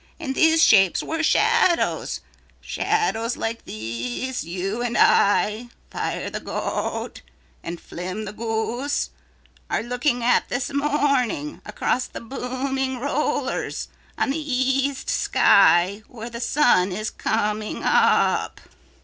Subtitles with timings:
[0.19, 2.21] And these shapes were shadows,
[2.59, 7.21] shadows like these you and I, Fire the Goat
[7.61, 9.11] and Flim the Goose,
[9.69, 16.41] are looking at this morning across the booming rollers on the east sky where the
[16.41, 18.59] sun is coming up.